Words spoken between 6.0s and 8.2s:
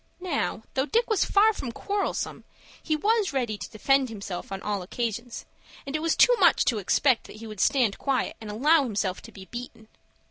was too much to expect that he would stand